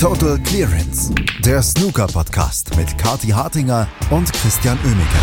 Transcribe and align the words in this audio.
Total 0.00 0.38
Clearance, 0.44 1.12
der 1.44 1.60
Snooker-Podcast 1.60 2.76
mit 2.76 2.96
Kati 2.98 3.30
Hartinger 3.30 3.88
und 4.12 4.32
Christian 4.32 4.78
Oemeke. 4.84 5.18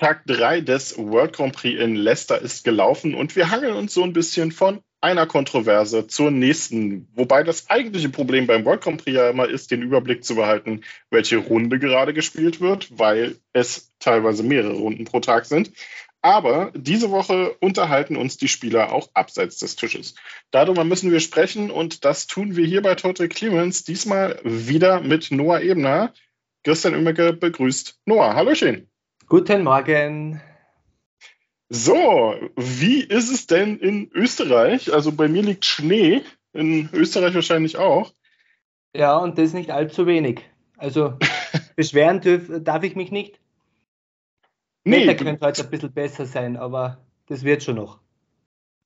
Tag 0.00 0.26
3 0.26 0.62
des 0.62 0.98
World 0.98 1.34
Grand 1.34 1.54
Prix 1.54 1.80
in 1.80 1.94
Leicester 1.94 2.42
ist 2.42 2.64
gelaufen 2.64 3.14
und 3.14 3.36
wir 3.36 3.52
hangeln 3.52 3.76
uns 3.76 3.94
so 3.94 4.02
ein 4.02 4.12
bisschen 4.12 4.50
von 4.50 4.80
einer 5.00 5.26
Kontroverse 5.28 6.08
zur 6.08 6.32
nächsten. 6.32 7.08
Wobei 7.14 7.44
das 7.44 7.70
eigentliche 7.70 8.08
Problem 8.08 8.48
beim 8.48 8.64
World 8.64 8.80
Grand 8.80 9.04
Prix 9.04 9.16
ja 9.16 9.30
immer 9.30 9.48
ist, 9.48 9.70
den 9.70 9.82
Überblick 9.82 10.24
zu 10.24 10.34
behalten, 10.34 10.80
welche 11.10 11.36
Runde 11.36 11.78
gerade 11.78 12.12
gespielt 12.12 12.60
wird, 12.60 12.98
weil 12.98 13.36
es 13.52 13.92
teilweise 14.00 14.42
mehrere 14.42 14.74
Runden 14.74 15.04
pro 15.04 15.20
Tag 15.20 15.46
sind. 15.46 15.70
Aber 16.22 16.70
diese 16.76 17.10
Woche 17.10 17.56
unterhalten 17.60 18.16
uns 18.16 18.36
die 18.36 18.46
Spieler 18.46 18.92
auch 18.92 19.10
abseits 19.12 19.58
des 19.58 19.74
Tisches. 19.74 20.14
Darüber 20.52 20.84
müssen 20.84 21.10
wir 21.10 21.18
sprechen 21.18 21.72
und 21.72 22.04
das 22.04 22.28
tun 22.28 22.54
wir 22.54 22.64
hier 22.64 22.80
bei 22.80 22.94
Total 22.94 23.28
Clemens 23.28 23.82
diesmal 23.82 24.40
wieder 24.44 25.00
mit 25.00 25.32
Noah 25.32 25.60
Ebner. 25.60 26.12
Christian 26.62 26.94
Oemmeke 26.94 27.32
begrüßt 27.32 28.00
Noah. 28.06 28.34
Hallöchen. 28.34 28.88
Guten 29.26 29.64
Morgen. 29.64 30.40
So, 31.68 32.34
wie 32.54 33.02
ist 33.02 33.32
es 33.32 33.48
denn 33.48 33.78
in 33.78 34.08
Österreich? 34.12 34.92
Also 34.92 35.10
bei 35.10 35.26
mir 35.26 35.42
liegt 35.42 35.64
Schnee, 35.64 36.22
in 36.52 36.88
Österreich 36.92 37.34
wahrscheinlich 37.34 37.78
auch. 37.78 38.12
Ja, 38.94 39.16
und 39.16 39.38
das 39.38 39.54
nicht 39.54 39.70
allzu 39.70 40.06
wenig. 40.06 40.42
Also 40.76 41.18
beschweren 41.76 42.20
dürf, 42.20 42.48
darf 42.62 42.84
ich 42.84 42.94
mich 42.94 43.10
nicht. 43.10 43.40
Nee, 44.84 45.06
Wetter 45.06 45.24
könnte 45.24 45.46
heute 45.46 45.62
ein 45.62 45.70
bisschen 45.70 45.92
besser 45.92 46.26
sein, 46.26 46.56
aber 46.56 46.98
das 47.26 47.44
wird 47.44 47.62
schon 47.62 47.76
noch. 47.76 48.00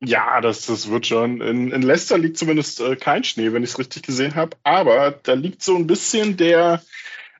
Ja, 0.01 0.41
das, 0.43 0.67
das 0.67 0.91
wird 0.91 1.07
schon. 1.07 1.41
In, 1.41 1.73
in 1.73 1.83
Leicester 1.83 2.19
liegt 2.19 2.37
zumindest 2.37 2.81
äh, 2.81 2.97
kein 2.97 3.25
Schnee, 3.25 3.53
wenn 3.53 3.63
ich 3.63 3.71
es 3.71 3.79
richtig 3.79 4.03
gesehen 4.03 4.35
habe. 4.35 4.57
Aber 4.63 5.13
da 5.23 5.33
liegt 5.33 5.63
so 5.63 5.75
ein 5.75 5.87
bisschen 5.87 6.37
der, 6.37 6.83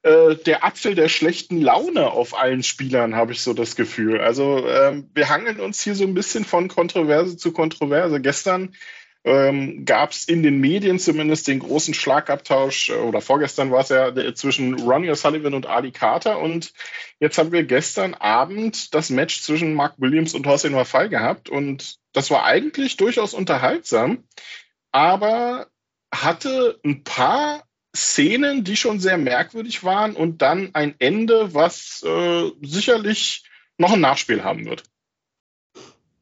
äh, 0.03 0.37
der 0.37 0.65
Apfel 0.65 0.95
der 0.95 1.09
schlechten 1.09 1.61
Laune 1.61 2.11
auf 2.11 2.39
allen 2.39 2.63
Spielern, 2.63 3.15
habe 3.15 3.33
ich 3.33 3.43
so 3.43 3.53
das 3.53 3.77
Gefühl. 3.77 4.21
Also 4.21 4.67
ähm, 4.67 5.11
wir 5.13 5.29
hangeln 5.29 5.61
uns 5.61 5.83
hier 5.83 5.95
so 5.95 6.05
ein 6.05 6.15
bisschen 6.15 6.47
von 6.47 6.69
Kontroverse 6.69 7.37
zu 7.37 7.53
Kontroverse. 7.53 8.23
Gestern 8.23 8.75
ähm, 9.27 9.85
gab 9.85 10.13
es 10.13 10.25
in 10.25 10.45
den 10.45 10.61
Medien 10.61 11.01
zumindest 11.01 11.49
den 11.49 11.59
großen 11.59 11.95
Schlagabtausch, 11.95 12.91
äh, 12.91 12.95
oder 12.95 13.21
vorgestern 13.21 13.73
war 13.73 13.81
es 13.81 13.89
ja 13.89 14.15
zwischen 14.35 14.75
Ronnie 14.81 15.11
O'Sullivan 15.11 15.53
und 15.53 15.67
Ali 15.67 15.91
Carter. 15.91 16.39
Und 16.39 16.73
jetzt 17.19 17.37
haben 17.37 17.51
wir 17.51 17.65
gestern 17.65 18.15
Abend 18.15 18.95
das 18.95 19.11
Match 19.11 19.43
zwischen 19.43 19.75
Mark 19.75 19.95
Williams 19.99 20.33
und 20.33 20.47
Hossein 20.47 20.75
Wafai 20.75 21.09
gehabt. 21.09 21.49
Und 21.49 21.97
das 22.13 22.31
war 22.31 22.45
eigentlich 22.45 22.97
durchaus 22.97 23.35
unterhaltsam, 23.35 24.23
aber 24.93 25.67
hatte 26.15 26.79
ein 26.85 27.03
paar 27.03 27.65
Szenen, 27.97 28.63
die 28.63 28.77
schon 28.77 29.01
sehr 29.01 29.19
merkwürdig 29.19 29.83
waren 29.83 30.15
und 30.15 30.41
dann 30.41 30.73
ein 30.75 30.95
Ende, 31.01 31.53
was 31.53 32.01
äh, 32.07 32.51
sicherlich 32.63 33.45
noch 33.77 33.93
ein 33.93 34.01
Nachspiel 34.01 34.45
haben 34.45 34.67
wird. 34.67 34.85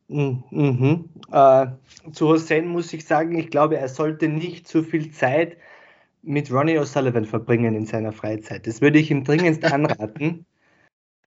Mhm. 0.09 1.09
Äh, 1.33 1.67
zu 2.13 2.29
Hussein 2.29 2.69
muss 2.69 2.93
ich 2.93 3.05
sagen, 3.05 3.39
ich 3.39 3.51
glaube, 3.51 3.79
er 3.79 3.89
sollte 3.89 4.29
nicht 4.29 4.69
zu 4.69 4.83
viel 4.83 5.11
Zeit 5.13 5.57
mit 6.23 6.51
Ronnie 6.53 6.79
O'Sullivan 6.79 7.25
verbringen 7.25 7.75
in 7.75 7.87
seiner 7.87 8.13
Freizeit. 8.13 8.67
Das 8.67 8.81
würde 8.81 8.99
ich 8.99 9.11
ihm 9.11 9.25
dringendst 9.25 9.65
anraten, 9.73 10.47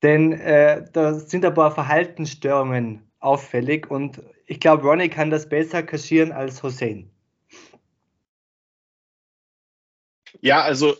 denn 0.03 0.33
äh, 0.33 0.85
da 0.93 1.13
sind 1.15 1.45
ein 1.45 1.53
paar 1.53 1.71
Verhaltensstörungen 1.71 3.03
auffällig 3.19 3.89
und 3.89 4.21
ich 4.45 4.59
glaube, 4.59 4.83
Ronnie 4.83 5.09
kann 5.09 5.29
das 5.29 5.49
besser 5.49 5.83
kaschieren 5.83 6.31
als 6.31 6.61
Hussein. 6.63 7.09
Ja, 10.41 10.61
also 10.61 10.95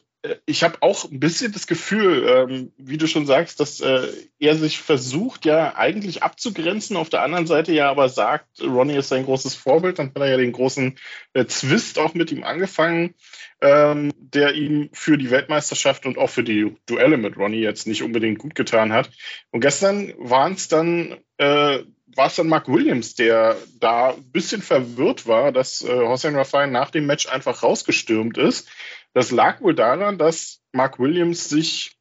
ich 0.46 0.64
habe 0.64 0.78
auch 0.82 1.10
ein 1.10 1.20
bisschen 1.20 1.52
das 1.52 1.68
Gefühl, 1.68 2.28
ähm, 2.28 2.72
wie 2.78 2.98
du 2.98 3.08
schon 3.08 3.26
sagst, 3.26 3.60
dass 3.60 3.80
äh, 3.80 4.08
er 4.40 4.56
sich 4.56 4.80
versucht, 4.80 5.46
ja 5.46 5.76
eigentlich 5.76 6.24
abzugrenzen, 6.24 6.98
auf 6.98 7.10
der 7.10 7.22
anderen 7.22 7.48
Seite 7.48 7.74
ja 7.74 7.90
aber 7.90 8.10
sagt, 8.10 8.62
Ronnie 8.62 8.98
ist 8.98 9.10
sein 9.10 9.26
großes 9.26 9.56
Vorbild, 9.56 10.00
dann 10.00 10.08
hat 10.08 10.18
er 10.18 10.30
ja 10.30 10.38
den 10.38 10.52
großen 10.52 10.98
äh, 11.34 11.46
Zwist 11.46 12.00
auch 12.00 12.14
mit 12.14 12.32
ihm 12.32 12.44
angefangen, 12.44 13.16
ähm, 13.62 14.12
der 14.18 14.54
ihm 14.54 14.90
für 14.94 15.18
die 15.18 15.32
Weltmeisterschaft 15.32 16.06
und 16.06 16.18
auch 16.18 16.30
für 16.30 16.44
die 16.44 16.76
Duelle 16.86 17.18
mit 17.18 17.38
Ronnie 17.38 17.62
jetzt 17.62 17.88
nicht 17.88 18.04
unbedingt 18.04 18.40
gut 18.40 18.56
getan 18.56 18.94
hat. 18.94 19.10
Und 19.52 19.62
gestern 19.62 20.14
waren 20.18 20.54
es 20.54 20.68
dann 20.68 21.18
äh, 21.38 21.80
war 22.18 22.28
es 22.28 22.36
dann 22.36 22.48
Mark 22.48 22.68
Williams, 22.68 23.14
der 23.14 23.56
da 23.80 24.10
ein 24.10 24.32
bisschen 24.32 24.62
verwirrt 24.62 25.28
war, 25.28 25.52
dass 25.52 25.84
äh, 25.84 25.88
Hossein 25.88 26.36
Rafael 26.36 26.68
nach 26.68 26.90
dem 26.90 27.06
Match 27.06 27.28
einfach 27.28 27.62
rausgestürmt 27.62 28.38
ist 28.38 28.68
das 29.18 29.32
lag 29.32 29.62
wohl 29.62 29.74
daran, 29.74 30.20
dass 30.20 30.62
Mark 30.74 31.00
Williams 31.00 31.50
sich 31.50 31.98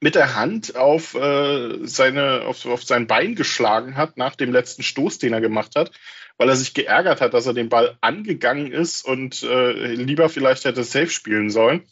mit 0.00 0.14
der 0.14 0.36
Hand 0.36 0.74
auf, 0.74 1.14
äh, 1.14 1.86
seine, 1.86 2.46
auf, 2.46 2.64
auf 2.64 2.82
sein 2.82 3.06
Bein 3.06 3.34
geschlagen 3.34 3.96
hat 3.96 4.16
nach 4.16 4.36
dem 4.36 4.50
letzten 4.50 4.82
Stoß, 4.82 5.18
den 5.18 5.34
er 5.34 5.42
gemacht 5.42 5.76
hat, 5.76 5.92
weil 6.38 6.48
er 6.48 6.56
sich 6.56 6.72
geärgert 6.72 7.20
hat, 7.20 7.34
dass 7.34 7.44
er 7.44 7.52
den 7.52 7.68
Ball 7.68 7.98
angegangen 8.00 8.72
ist 8.72 9.04
und 9.04 9.42
äh, 9.42 9.92
lieber 9.92 10.30
vielleicht 10.30 10.64
hätte 10.64 10.82
safe 10.82 11.10
spielen 11.10 11.50
sollen. 11.50 11.86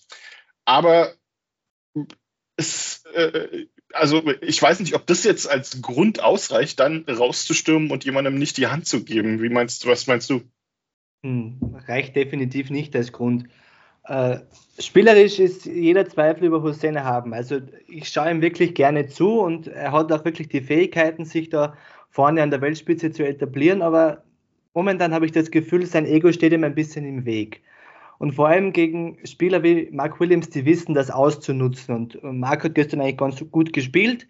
Aber 0.64 1.12
es, 2.56 3.04
äh, 3.12 3.66
also 3.92 4.26
ich 4.40 4.62
weiß 4.62 4.80
nicht, 4.80 4.94
ob 4.94 5.06
das 5.06 5.24
jetzt 5.24 5.46
als 5.46 5.82
Grund 5.82 6.22
ausreicht, 6.22 6.80
dann 6.80 7.04
rauszustürmen 7.04 7.90
und 7.90 8.06
jemandem 8.06 8.36
nicht 8.38 8.56
die 8.56 8.68
Hand 8.68 8.86
zu 8.86 9.04
geben. 9.04 9.42
Wie 9.42 9.50
meinst 9.50 9.84
du, 9.84 9.88
was 9.88 10.06
meinst 10.06 10.30
du? 10.30 10.40
Hm, 11.22 11.76
reicht 11.86 12.16
definitiv 12.16 12.70
nicht 12.70 12.96
als 12.96 13.12
Grund. 13.12 13.44
Äh, 14.08 14.38
spielerisch 14.78 15.38
ist 15.38 15.66
jeder 15.66 16.08
Zweifel 16.08 16.46
über 16.46 16.62
Hussein 16.62 17.04
haben. 17.04 17.34
Also 17.34 17.60
ich 17.88 18.08
schaue 18.08 18.30
ihm 18.30 18.40
wirklich 18.40 18.74
gerne 18.74 19.06
zu 19.06 19.40
und 19.40 19.68
er 19.68 19.92
hat 19.92 20.10
auch 20.10 20.24
wirklich 20.24 20.48
die 20.48 20.62
Fähigkeiten, 20.62 21.26
sich 21.26 21.50
da 21.50 21.74
vorne 22.10 22.42
an 22.42 22.50
der 22.50 22.62
Weltspitze 22.62 23.10
zu 23.12 23.26
etablieren, 23.26 23.82
aber 23.82 24.24
momentan 24.72 25.12
habe 25.12 25.26
ich 25.26 25.32
das 25.32 25.50
Gefühl, 25.50 25.84
sein 25.84 26.06
Ego 26.06 26.32
steht 26.32 26.54
ihm 26.54 26.64
ein 26.64 26.74
bisschen 26.74 27.04
im 27.04 27.26
Weg. 27.26 27.62
Und 28.18 28.32
vor 28.32 28.48
allem 28.48 28.72
gegen 28.72 29.18
Spieler 29.24 29.62
wie 29.62 29.90
Mark 29.92 30.18
Williams, 30.18 30.48
die 30.48 30.64
wissen, 30.64 30.94
das 30.94 31.10
auszunutzen. 31.10 31.94
Und 31.94 32.22
Mark 32.22 32.64
hat 32.64 32.74
gestern 32.74 33.00
eigentlich 33.00 33.18
ganz 33.18 33.44
gut 33.50 33.72
gespielt. 33.72 34.26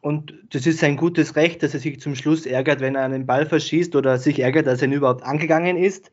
Und 0.00 0.34
das 0.50 0.66
ist 0.66 0.80
sein 0.80 0.96
gutes 0.96 1.36
Recht, 1.36 1.62
dass 1.62 1.74
er 1.74 1.80
sich 1.80 2.00
zum 2.00 2.16
Schluss 2.16 2.46
ärgert, 2.46 2.80
wenn 2.80 2.96
er 2.96 3.04
einen 3.04 3.26
Ball 3.26 3.46
verschießt 3.46 3.94
oder 3.94 4.18
sich 4.18 4.40
ärgert, 4.40 4.66
dass 4.66 4.82
er 4.82 4.88
ihn 4.88 4.94
überhaupt 4.94 5.22
angegangen 5.22 5.76
ist. 5.76 6.10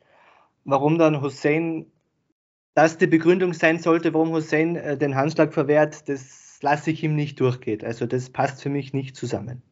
Warum 0.64 0.98
dann 0.98 1.20
Hussein 1.20 1.86
das 2.82 2.98
die 2.98 3.06
Begründung 3.06 3.52
sein 3.52 3.78
sollte, 3.78 4.14
warum 4.14 4.30
Hussein 4.30 4.76
äh, 4.76 4.96
den 4.96 5.14
Handschlag 5.14 5.52
verwehrt, 5.52 6.08
das 6.08 6.58
lasse 6.62 6.90
ich 6.90 7.02
ihm 7.02 7.14
nicht 7.14 7.38
durchgehen. 7.40 7.84
Also 7.84 8.06
das 8.06 8.30
passt 8.30 8.62
für 8.62 8.70
mich 8.70 8.92
nicht 8.92 9.16
zusammen. 9.16 9.62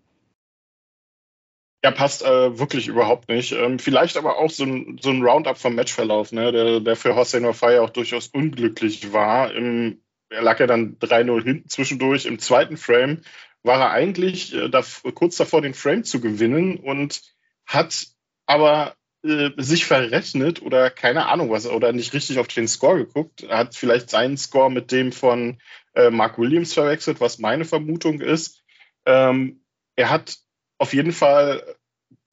Ja, 1.85 1.93
passt 1.93 2.23
äh, 2.23 2.59
wirklich 2.59 2.89
überhaupt 2.89 3.29
nicht. 3.29 3.53
Ähm, 3.53 3.79
vielleicht 3.79 4.17
aber 4.17 4.39
auch 4.39 4.51
so 4.51 4.65
ein, 4.65 4.99
so 5.01 5.11
ein 5.11 5.23
Roundup 5.23 5.57
vom 5.57 5.75
Matchverlauf, 5.75 6.33
ne, 6.33 6.51
der, 6.53 6.81
der 6.81 6.97
für 6.97 7.15
Hossein 7.15 7.45
Wafai 7.45 7.81
auch 7.81 7.91
durchaus 7.91 8.29
unglücklich 8.29 9.13
war. 9.13 9.55
Im, 9.55 10.03
er 10.29 10.43
lag 10.43 10.61
ja 10.61 10.67
dann 10.67 10.99
3-0 10.99 11.45
hinten 11.45 11.69
zwischendurch. 11.69 12.27
Im 12.27 12.39
zweiten 12.39 12.77
Frame 12.77 13.23
war 13.63 13.81
er 13.81 13.91
eigentlich 13.93 14.55
äh, 14.55 14.69
da, 14.69 14.83
kurz 15.15 15.37
davor, 15.37 15.63
den 15.63 15.75
Frame 15.75 16.05
zu 16.05 16.21
gewinnen 16.21 16.79
und 16.79 17.23
hat 17.65 18.09
aber 18.47 18.95
äh, 19.25 19.51
sich 19.57 19.85
verrechnet 19.85 20.63
oder 20.63 20.91
keine 20.91 21.27
Ahnung 21.27 21.51
was 21.51 21.67
oder 21.67 21.93
nicht 21.93 22.13
richtig 22.13 22.39
auf 22.39 22.49
den 22.49 22.69
Score 22.69 22.99
geguckt. 22.99 23.49
Hat 23.49 23.75
vielleicht 23.75 24.11
seinen 24.11 24.37
Score 24.37 24.71
mit 24.71 24.93
dem 24.93 25.13
von 25.13 25.59
äh, 25.95 26.11
Mark 26.11 26.39
Williams 26.39 26.75
verwechselt, 26.75 27.21
was 27.21 27.39
meine 27.39 27.65
Vermutung 27.65 28.21
ist. 28.21 28.63
Ähm, 29.07 29.61
er 29.97 30.11
hat 30.11 30.39
auf 30.79 30.95
jeden 30.95 31.13
Fall, 31.13 31.63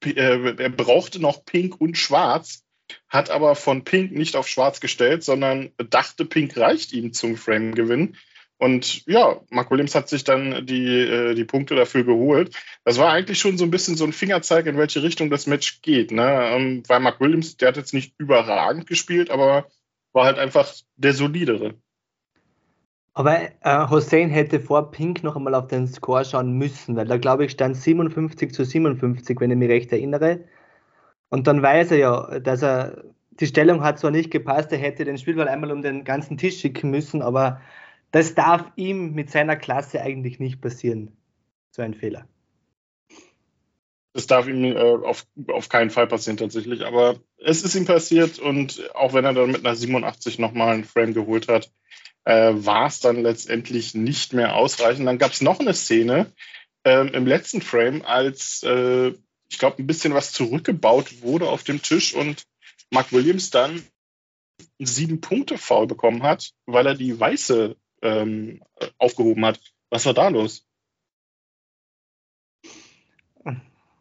äh, 0.03 0.55
er 0.61 0.69
brauchte 0.69 1.19
noch 1.19 1.43
Pink 1.45 1.81
und 1.81 1.97
Schwarz, 1.97 2.63
hat 3.09 3.31
aber 3.31 3.55
von 3.55 3.83
Pink 3.83 4.11
nicht 4.11 4.35
auf 4.35 4.47
Schwarz 4.47 4.79
gestellt, 4.79 5.23
sondern 5.23 5.71
dachte, 5.89 6.25
Pink 6.25 6.55
reicht 6.55 6.93
ihm 6.93 7.13
zum 7.13 7.37
Frame-Gewinn. 7.37 8.15
Und 8.57 9.05
ja, 9.05 9.41
Mark 9.49 9.69
Williams 9.69 9.95
hat 9.95 10.07
sich 10.07 10.23
dann 10.23 10.65
die, 10.65 10.87
äh, 10.87 11.33
die 11.35 11.43
Punkte 11.43 11.75
dafür 11.75 12.05
geholt. 12.05 12.55
Das 12.85 12.97
war 12.97 13.11
eigentlich 13.11 13.39
schon 13.39 13.57
so 13.57 13.65
ein 13.65 13.71
bisschen 13.71 13.97
so 13.97 14.05
ein 14.05 14.13
Fingerzeig, 14.13 14.65
in 14.65 14.77
welche 14.77 15.03
Richtung 15.03 15.29
das 15.29 15.45
Match 15.45 15.81
geht. 15.81 16.11
Ne? 16.11 16.49
Ähm, 16.51 16.83
weil 16.87 17.01
Mark 17.01 17.19
Williams, 17.19 17.57
der 17.57 17.69
hat 17.69 17.77
jetzt 17.77 17.93
nicht 17.93 18.13
überragend 18.17 18.87
gespielt, 18.87 19.29
aber 19.29 19.67
war 20.13 20.25
halt 20.25 20.39
einfach 20.39 20.73
der 20.95 21.13
solidere. 21.13 21.75
Aber 23.13 23.39
äh, 23.61 23.89
Hussein 23.89 24.29
hätte 24.29 24.59
vor 24.59 24.91
Pink 24.91 25.23
noch 25.23 25.35
einmal 25.35 25.55
auf 25.55 25.67
den 25.67 25.87
Score 25.87 26.25
schauen 26.25 26.57
müssen, 26.57 26.95
weil 26.95 27.07
da 27.07 27.17
glaube 27.17 27.45
ich 27.45 27.51
stand 27.51 27.77
57 27.77 28.53
zu 28.53 28.65
57, 28.65 29.39
wenn 29.39 29.51
ich 29.51 29.57
mich 29.57 29.69
recht 29.69 29.91
erinnere. 29.91 30.45
Und 31.29 31.47
dann 31.47 31.61
weiß 31.61 31.91
er 31.91 31.97
ja, 31.97 32.39
dass 32.39 32.61
er 32.61 33.03
die 33.39 33.47
Stellung 33.47 33.83
hat 33.83 33.99
zwar 33.99 34.11
nicht 34.11 34.31
gepasst, 34.31 34.71
er 34.71 34.77
hätte 34.77 35.05
den 35.05 35.17
Spielball 35.17 35.47
einmal 35.47 35.71
um 35.71 35.81
den 35.81 36.03
ganzen 36.03 36.37
Tisch 36.37 36.59
schicken 36.59 36.89
müssen, 36.91 37.21
aber 37.21 37.61
das 38.15 38.33
darf 38.33 38.71
ihm 38.77 39.11
mit 39.11 39.29
seiner 39.29 39.57
Klasse 39.57 40.01
eigentlich 40.01 40.39
nicht 40.39 40.61
passieren. 40.61 41.17
So 41.71 41.81
ein 41.81 41.93
Fehler. 41.93 42.25
Das 44.13 44.25
darf 44.25 44.47
ihm 44.47 44.63
äh, 44.63 44.79
auf, 44.79 45.27
auf 45.49 45.67
keinen 45.67 45.89
Fall 45.89 46.07
passieren 46.07 46.37
tatsächlich. 46.37 46.85
Aber 46.85 47.19
es 47.35 47.63
ist 47.63 47.75
ihm 47.75 47.83
passiert 47.83 48.39
und 48.39 48.95
auch 48.95 49.11
wenn 49.11 49.25
er 49.25 49.33
dann 49.33 49.51
mit 49.51 49.65
einer 49.65 49.75
87 49.75 50.39
nochmal 50.39 50.75
einen 50.75 50.85
Frame 50.85 51.13
geholt 51.13 51.49
hat, 51.49 51.73
äh, 52.23 52.53
war 52.55 52.87
es 52.87 53.01
dann 53.01 53.21
letztendlich 53.21 53.95
nicht 53.95 54.31
mehr 54.31 54.55
ausreichend. 54.55 55.05
Dann 55.05 55.17
gab 55.17 55.33
es 55.33 55.41
noch 55.41 55.59
eine 55.59 55.73
Szene 55.73 56.31
ähm, 56.85 57.09
im 57.09 57.27
letzten 57.27 57.61
Frame, 57.61 58.01
als 58.01 58.63
äh, 58.63 59.11
ich 59.49 59.59
glaube 59.59 59.83
ein 59.83 59.87
bisschen 59.87 60.13
was 60.13 60.31
zurückgebaut 60.31 61.21
wurde 61.21 61.49
auf 61.49 61.65
dem 61.65 61.81
Tisch 61.81 62.15
und 62.15 62.45
Mark 62.91 63.11
Williams 63.11 63.49
dann 63.49 63.83
sieben 64.79 65.19
Punkte 65.19 65.57
faul 65.57 65.85
bekommen 65.85 66.23
hat, 66.23 66.51
weil 66.65 66.87
er 66.87 66.95
die 66.95 67.19
weiße 67.19 67.75
ähm, 68.01 68.61
aufgehoben 68.97 69.45
hat. 69.45 69.59
Was 69.89 70.05
war 70.05 70.13
da 70.13 70.27
los? 70.29 70.67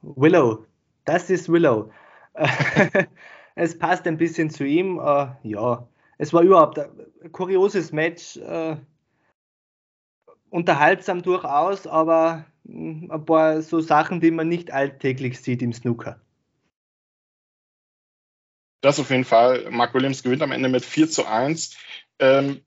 Willow, 0.03 0.67
das 1.05 1.31
ist 1.31 1.49
Willow. 1.49 1.91
es 3.55 3.79
passt 3.79 4.07
ein 4.07 4.19
bisschen 4.19 4.51
zu 4.51 4.65
ihm. 4.65 4.99
Uh, 4.99 5.29
ja, 5.43 5.89
es 6.19 6.33
war 6.33 6.43
überhaupt 6.43 6.79
ein 6.79 7.33
kurioses 7.33 7.93
Match. 7.93 8.37
Uh, 8.37 8.77
unterhaltsam 10.51 11.23
durchaus, 11.23 11.87
aber 11.87 12.47
hm, 12.67 13.11
ein 13.11 13.25
paar 13.25 13.61
so 13.63 13.81
Sachen, 13.81 14.21
die 14.21 14.31
man 14.31 14.49
nicht 14.49 14.73
alltäglich 14.73 15.41
sieht 15.41 15.63
im 15.63 15.73
Snooker. 15.73 16.21
Das 18.81 19.01
auf 19.01 19.11
jeden 19.11 19.25
Fall. 19.25 19.71
Mark 19.71 19.95
Williams 19.95 20.23
gewinnt 20.23 20.43
am 20.43 20.53
Ende 20.53 20.69
mit 20.69 20.85
4 20.85 21.09
zu 21.09 21.27
1. 21.27 21.77
Ähm, 22.21 22.63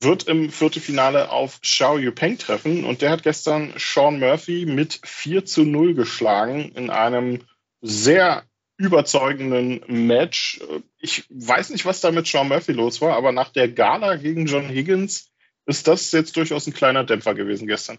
wird 0.00 0.24
im 0.28 0.50
Viertelfinale 0.50 1.30
auf 1.30 1.60
Xiao 1.60 1.98
Yupeng 1.98 2.38
treffen 2.38 2.84
und 2.84 3.02
der 3.02 3.10
hat 3.10 3.22
gestern 3.22 3.74
Sean 3.76 4.18
Murphy 4.18 4.64
mit 4.66 5.00
4 5.04 5.44
zu 5.44 5.64
0 5.64 5.94
geschlagen 5.94 6.72
in 6.74 6.90
einem 6.90 7.40
sehr 7.82 8.44
überzeugenden 8.78 9.82
Match. 9.88 10.60
Ich 10.98 11.24
weiß 11.28 11.70
nicht, 11.70 11.84
was 11.84 12.00
da 12.00 12.10
mit 12.10 12.26
Sean 12.26 12.48
Murphy 12.48 12.72
los 12.72 13.02
war, 13.02 13.14
aber 13.14 13.32
nach 13.32 13.50
der 13.50 13.68
Gala 13.68 14.16
gegen 14.16 14.46
John 14.46 14.68
Higgins 14.68 15.30
ist 15.66 15.86
das 15.86 16.10
jetzt 16.12 16.36
durchaus 16.36 16.66
ein 16.66 16.72
kleiner 16.72 17.04
Dämpfer 17.04 17.34
gewesen 17.34 17.66
gestern. 17.66 17.98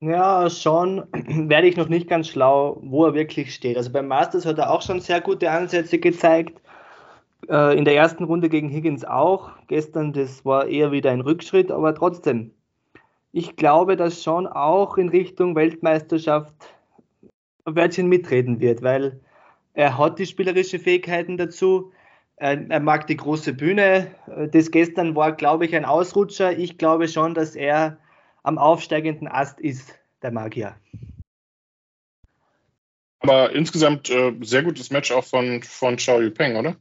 Ja, 0.00 0.48
Sean 0.48 1.08
werde 1.12 1.68
ich 1.68 1.76
noch 1.76 1.88
nicht 1.88 2.08
ganz 2.08 2.28
schlau, 2.28 2.78
wo 2.82 3.04
er 3.04 3.14
wirklich 3.14 3.54
steht. 3.54 3.76
Also 3.76 3.90
beim 3.90 4.06
Masters 4.06 4.46
hat 4.46 4.58
er 4.58 4.70
auch 4.70 4.82
schon 4.82 5.00
sehr 5.00 5.20
gute 5.20 5.50
Ansätze 5.50 5.98
gezeigt. 5.98 6.60
Äh, 7.48 7.76
in 7.78 7.84
der 7.84 7.94
ersten 7.94 8.24
Runde 8.24 8.48
gegen 8.48 8.68
Higgins 8.68 9.04
auch. 9.04 9.50
Gestern, 9.66 10.12
das 10.12 10.44
war 10.44 10.66
eher 10.66 10.92
wieder 10.92 11.10
ein 11.10 11.20
Rückschritt, 11.20 11.70
aber 11.70 11.94
trotzdem. 11.94 12.52
Ich 13.32 13.56
glaube, 13.56 13.96
dass 13.96 14.22
Sean 14.22 14.46
auch 14.46 14.98
in 14.98 15.08
Richtung 15.08 15.54
Weltmeisterschaft 15.54 16.54
ein 17.64 17.76
Wörtchen 17.76 18.08
mitreden 18.08 18.60
wird, 18.60 18.82
weil 18.82 19.20
er 19.74 19.96
hat 19.96 20.18
die 20.18 20.26
spielerischen 20.26 20.80
Fähigkeiten 20.80 21.36
dazu. 21.36 21.92
Er 22.36 22.80
mag 22.80 23.06
die 23.06 23.18
große 23.18 23.52
Bühne. 23.52 24.08
Das 24.52 24.70
gestern 24.70 25.14
war, 25.14 25.32
glaube 25.32 25.66
ich, 25.66 25.76
ein 25.76 25.84
Ausrutscher. 25.84 26.56
Ich 26.58 26.78
glaube 26.78 27.06
schon, 27.06 27.34
dass 27.34 27.54
er 27.54 27.98
am 28.42 28.56
aufsteigenden 28.56 29.28
Ast 29.28 29.60
ist, 29.60 29.94
der 30.22 30.32
Magier. 30.32 30.74
Aber 33.20 33.52
insgesamt 33.52 34.08
äh, 34.08 34.34
sehr 34.40 34.62
gutes 34.62 34.90
Match 34.90 35.12
auch 35.12 35.24
von, 35.24 35.62
von 35.62 35.96
Xiao 35.96 36.22
Yupeng, 36.22 36.56
oder? 36.56 36.76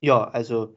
Ja, 0.00 0.24
also 0.24 0.76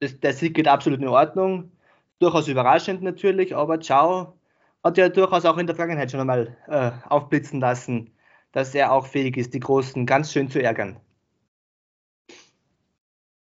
das, 0.00 0.18
der 0.20 0.32
Sieg 0.32 0.54
geht 0.54 0.68
absolut 0.68 1.00
in 1.00 1.08
Ordnung. 1.08 1.72
Durchaus 2.18 2.48
überraschend 2.48 3.02
natürlich, 3.02 3.54
aber 3.54 3.80
Ciao 3.80 4.38
hat 4.82 4.98
ja 4.98 5.08
durchaus 5.08 5.44
auch 5.44 5.58
in 5.58 5.66
der 5.66 5.76
Vergangenheit 5.76 6.10
schon 6.10 6.20
einmal 6.20 6.56
äh, 6.66 6.90
aufblitzen 7.08 7.60
lassen, 7.60 8.12
dass 8.52 8.74
er 8.74 8.92
auch 8.92 9.06
fähig 9.06 9.36
ist, 9.36 9.54
die 9.54 9.60
Großen 9.60 10.06
ganz 10.06 10.32
schön 10.32 10.50
zu 10.50 10.62
ärgern. 10.62 10.98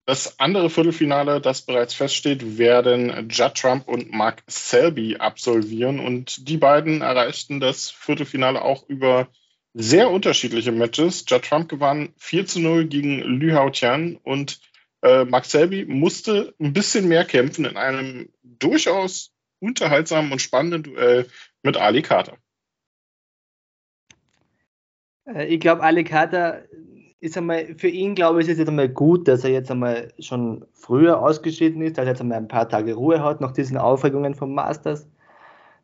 Das 0.05 0.37
andere 0.39 0.69
Viertelfinale, 0.69 1.39
das 1.39 1.61
bereits 1.61 1.93
feststeht, 1.93 2.57
werden 2.57 3.29
Judd 3.29 3.55
Trump 3.55 3.87
und 3.87 4.11
Mark 4.11 4.43
Selby 4.47 5.15
absolvieren. 5.15 5.99
Und 5.99 6.49
die 6.49 6.57
beiden 6.57 7.01
erreichten 7.01 7.61
das 7.61 7.89
Viertelfinale 7.89 8.61
auch 8.61 8.87
über 8.89 9.29
sehr 9.73 10.11
unterschiedliche 10.11 10.73
Matches. 10.73 11.23
Judd 11.27 11.45
Trump 11.45 11.69
gewann 11.69 12.13
4 12.17 12.45
zu 12.45 12.59
0 12.59 12.85
gegen 12.87 13.19
Lü 13.19 13.53
Hao 13.53 13.69
Tian 13.69 14.17
und 14.23 14.59
äh, 15.03 15.25
Mark 15.25 15.45
Selby 15.45 15.85
musste 15.85 16.55
ein 16.59 16.73
bisschen 16.73 17.07
mehr 17.07 17.25
kämpfen 17.25 17.65
in 17.65 17.77
einem 17.77 18.29
durchaus 18.41 19.31
unterhaltsamen 19.59 20.31
und 20.31 20.41
spannenden 20.41 20.83
Duell 20.83 21.27
mit 21.61 21.77
Ali 21.77 22.01
Carter. 22.01 22.37
Äh, 25.25 25.45
ich 25.47 25.59
glaube, 25.59 25.83
Ali 25.83 26.03
Carter 26.03 26.63
ist 27.19 27.37
einmal, 27.37 27.75
für 27.77 27.87
ihn 27.87 28.15
glaube 28.15 28.41
ich, 28.41 28.47
ist 28.47 28.53
es 28.53 28.59
jetzt 28.59 28.69
einmal 28.69 28.89
gut, 28.89 29.27
dass 29.27 29.43
er 29.43 29.51
jetzt 29.51 29.71
einmal 29.71 30.13
schon 30.19 30.65
früher 30.73 31.21
ausgeschieden 31.21 31.81
ist, 31.81 31.97
dass 31.97 32.05
er 32.05 32.11
jetzt 32.11 32.21
einmal 32.21 32.37
ein 32.37 32.47
paar 32.47 32.67
Tage 32.67 32.93
Ruhe 32.93 33.21
hat 33.21 33.41
nach 33.41 33.51
diesen 33.51 33.77
Aufregungen 33.77 34.35
vom 34.35 34.53
Masters, 34.53 35.07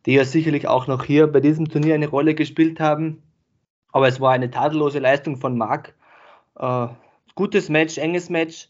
die 0.05 0.13
ja 0.13 0.25
sicherlich 0.25 0.67
auch 0.67 0.87
noch 0.87 1.03
hier 1.03 1.27
bei 1.27 1.39
diesem 1.39 1.67
Turnier 1.67 1.95
eine 1.95 2.07
Rolle 2.07 2.35
gespielt 2.35 2.79
haben. 2.79 3.21
Aber 3.91 4.07
es 4.07 4.21
war 4.21 4.31
eine 4.31 4.51
tadellose 4.51 4.99
Leistung 4.99 5.37
von 5.37 5.57
Marc. 5.57 5.93
Äh, 6.57 6.87
gutes 7.35 7.69
Match, 7.69 7.97
enges 7.97 8.29
Match. 8.29 8.69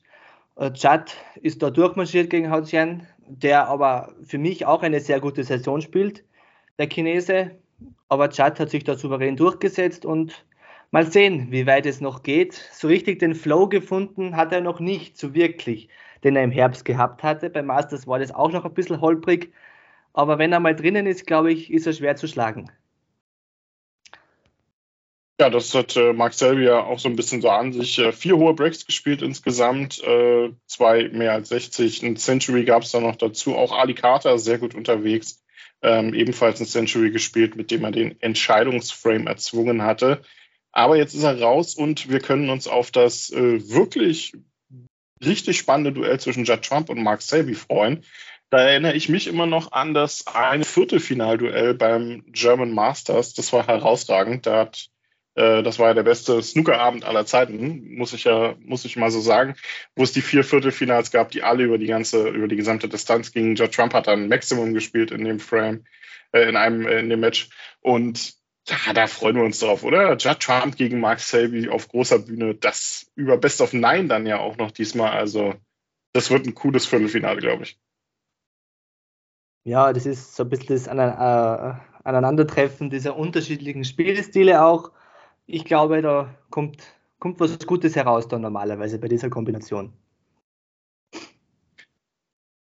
Äh, 0.60 0.74
Chad 0.74 1.16
ist 1.42 1.62
da 1.64 1.70
durchmarschiert 1.70 2.30
gegen 2.30 2.52
Hao 2.52 2.62
Xian, 2.62 3.08
der 3.28 3.68
aber 3.68 4.14
für 4.24 4.38
mich 4.38 4.66
auch 4.66 4.84
eine 4.84 5.00
sehr 5.00 5.22
gute 5.22 5.44
Saison 5.44 5.80
spielt, 5.80 6.26
der 6.78 6.90
Chinese. 6.90 7.52
Aber 8.10 8.30
Chad 8.30 8.60
hat 8.60 8.70
sich 8.70 8.84
da 8.84 8.98
souverän 8.98 9.38
durchgesetzt 9.38 10.06
und 10.06 10.46
mal 10.92 11.06
sehen, 11.10 11.48
wie 11.52 11.66
weit 11.66 11.86
es 11.86 12.02
noch 12.02 12.24
geht. 12.24 12.54
So 12.74 12.88
richtig 12.90 13.20
den 13.20 13.36
Flow 13.36 13.70
gefunden 13.70 14.36
hat 14.36 14.52
er 14.52 14.62
noch 14.62 14.82
nicht, 14.82 15.18
so 15.18 15.34
wirklich, 15.34 15.88
den 16.26 16.36
er 16.36 16.44
im 16.44 16.52
Herbst 16.52 16.84
gehabt 16.84 17.24
hatte. 17.24 17.50
Beim 17.50 17.68
Masters 17.68 18.06
war 18.08 18.20
das 18.20 18.32
auch 18.32 18.52
noch 18.52 18.66
ein 18.66 18.74
bisschen 18.74 19.00
holprig. 19.00 19.54
Aber 20.14 20.40
wenn 20.40 20.52
er 20.52 20.60
mal 20.60 20.76
drinnen 20.76 21.06
ist, 21.08 21.26
glaube 21.28 21.54
ich, 21.54 21.72
ist 21.72 21.88
er 21.88 21.94
schwer 21.94 22.18
zu 22.18 22.28
schlagen. 22.28 22.70
Ja, 25.42 25.50
das 25.50 25.74
hat 25.74 25.96
äh, 25.96 26.12
Mark 26.12 26.34
Selby 26.34 26.66
ja 26.66 26.84
auch 26.84 27.00
so 27.00 27.08
ein 27.08 27.16
bisschen 27.16 27.42
so 27.42 27.50
an 27.50 27.72
sich. 27.72 27.98
Äh, 27.98 28.12
vier 28.12 28.36
hohe 28.36 28.54
Breaks 28.54 28.86
gespielt 28.86 29.22
insgesamt, 29.22 30.04
äh, 30.04 30.50
zwei 30.68 31.08
mehr 31.10 31.32
als 31.32 31.48
60. 31.48 32.04
Ein 32.04 32.18
Century 32.18 32.66
gab 32.66 32.84
es 32.84 32.92
da 32.92 33.00
noch 33.00 33.16
dazu. 33.16 33.56
Auch 33.56 33.72
Ali 33.72 33.94
Carter 33.94 34.38
sehr 34.38 34.58
gut 34.58 34.76
unterwegs. 34.76 35.42
Ähm, 35.82 36.14
ebenfalls 36.14 36.60
ein 36.60 36.66
Century 36.66 37.12
gespielt, 37.12 37.56
mit 37.56 37.72
dem 37.72 37.86
er 37.86 37.92
den 37.92 38.20
Entscheidungsframe 38.22 39.28
erzwungen 39.28 39.84
hatte. 39.84 40.22
Aber 40.74 40.98
jetzt 40.98 41.14
ist 41.14 41.24
er 41.24 41.40
raus 41.42 41.74
und 41.74 42.10
wir 42.10 42.20
können 42.20 42.50
uns 42.50 42.68
auf 42.68 42.92
das 42.92 43.32
äh, 43.32 43.70
wirklich 43.70 44.34
richtig 45.24 45.58
spannende 45.58 45.94
Duell 45.94 46.20
zwischen 46.20 46.44
Judd 46.44 46.64
Trump 46.64 46.90
und 46.90 47.02
Mark 47.02 47.22
Selby 47.22 47.56
freuen. 47.56 48.04
Da 48.50 48.60
erinnere 48.60 48.94
ich 48.94 49.08
mich 49.08 49.28
immer 49.28 49.46
noch 49.46 49.72
an 49.72 49.94
das 49.94 50.28
eine 50.28 50.66
Viertelfinalduell 50.66 51.76
beim 51.76 52.26
German 52.28 52.74
Masters. 52.74 53.36
Das 53.36 53.54
war 53.54 53.68
herausragend. 53.68 54.46
Da 54.46 54.60
hat 54.62 54.90
das 55.40 55.80
war 55.80 55.88
ja 55.88 55.94
der 55.94 56.04
beste 56.04 56.44
Snookerabend 56.44 57.06
aller 57.06 57.26
Zeiten, 57.26 57.96
muss 57.96 58.12
ich 58.12 58.26
ja, 58.26 58.56
muss 58.60 58.84
ich 58.84 58.98
mal 58.98 59.10
so 59.10 59.22
sagen, 59.22 59.56
wo 59.96 60.04
es 60.04 60.12
die 60.12 60.22
vier 60.22 60.44
Viertelfinals 60.44 61.12
gab, 61.12 61.32
die 61.32 61.44
alle 61.44 61.64
über 61.64 61.78
die 61.78 61.88
ganze, 61.88 62.28
über 62.28 62.50
die 62.50 62.58
gesamte 62.58 62.90
Distanz 62.90 63.32
gingen. 63.32 63.56
George 63.56 63.76
Trump 63.76 63.94
hat 63.94 64.08
dann 64.08 64.28
Maximum 64.28 64.74
gespielt 64.74 65.12
in 65.12 65.24
dem 65.24 65.40
Frame, 65.40 65.86
äh, 66.34 66.50
in 66.50 66.58
einem, 66.58 66.86
äh, 66.86 67.00
in 67.00 67.10
dem 67.10 67.22
Match. 67.22 67.50
Und 67.80 68.34
ja, 68.68 68.94
da 68.94 69.08
freuen 69.08 69.38
wir 69.38 69.44
uns 69.44 69.60
drauf, 69.60 69.84
oder? 69.84 70.18
Judd 70.18 70.42
Trump 70.42 70.76
gegen 70.76 71.00
Mark 71.00 71.22
Selby 71.22 71.70
auf 71.70 71.88
großer 71.88 72.20
Bühne, 72.20 72.56
das 72.56 73.10
über 73.16 73.38
Best 73.38 73.62
of 73.62 73.72
Nine 73.72 74.08
dann 74.08 74.28
ja 74.28 74.40
auch 74.40 74.58
noch 74.58 74.72
diesmal. 74.72 75.12
Also, 75.12 75.56
das 76.12 76.32
wird 76.32 76.48
ein 76.48 76.54
cooles 76.54 76.86
Viertelfinale, 76.86 77.40
glaube 77.40 77.64
ich. 77.64 77.80
Ja, 79.64 79.94
das 79.94 80.06
ist 80.06 80.36
so 80.36 80.44
ein 80.44 80.50
bisschen 80.50 80.76
das 80.76 80.90
Aneinandertreffen 80.90 82.90
dieser 82.90 83.16
unterschiedlichen 83.16 83.86
Spielstile 83.86 84.64
auch 84.64 84.92
ich 85.50 85.66
glaube, 85.66 86.02
da 86.02 86.36
kommt, 86.50 86.84
kommt 87.18 87.40
was 87.40 87.58
Gutes 87.66 87.96
heraus 87.96 88.28
dann 88.28 88.42
normalerweise 88.42 89.00
bei 89.00 89.08
dieser 89.08 89.30
Kombination. 89.30 89.94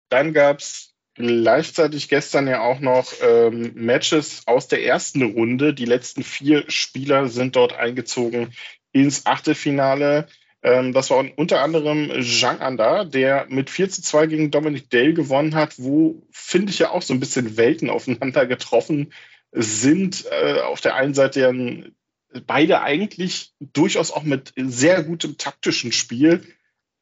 Dann 0.09 0.33
gab 0.33 0.61
es 0.61 0.95
gleichzeitig 1.15 2.09
gestern 2.09 2.47
ja 2.47 2.61
auch 2.63 2.79
noch 2.79 3.13
ähm, 3.23 3.73
Matches 3.75 4.43
aus 4.47 4.69
der 4.69 4.85
ersten 4.85 5.23
Runde. 5.23 5.75
Die 5.75 5.85
letzten 5.85 6.23
vier 6.23 6.65
Spieler 6.69 7.29
sind 7.29 7.57
dort 7.57 7.73
eingezogen 7.73 8.53
ins 8.93 9.27
Achtelfinale. 9.27 10.29
Ähm, 10.63 10.93
das 10.93 11.11
war 11.11 11.25
unter 11.37 11.63
anderem 11.63 12.23
Zhang 12.23 12.61
Anda, 12.61 13.05
der 13.05 13.47
mit 13.49 13.69
4 13.69 13.91
zu 13.91 14.03
2 14.03 14.27
gegen 14.29 14.51
Dominic 14.53 14.91
Dale 14.91 15.15
gewonnen 15.15 15.57
hat, 15.57 15.75
wo, 15.79 16.23
finde 16.31 16.71
ich 16.71 16.79
ja 16.79 16.91
auch 16.91 17.03
so 17.03 17.15
ein 17.15 17.21
bisschen 17.21 17.57
Welten 17.57 17.91
aufeinander 17.91 18.47
getroffen 18.47 19.13
sind. 19.51 20.25
Äh, 20.31 20.61
auf 20.61 20.81
der 20.81 20.95
einen 20.95 21.15
Seite 21.15 21.41
ja 21.41 21.49
ein 21.49 21.97
beide 22.41 22.83
eigentlich 22.83 23.53
durchaus 23.61 24.11
auch 24.11 24.23
mit 24.23 24.53
sehr 24.57 25.03
gutem 25.03 25.39
taktischen 25.39 25.93
Spiel. 25.93 26.43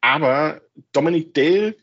Aber 0.00 0.60
Dominic 0.92 1.34
Dale, 1.34 1.76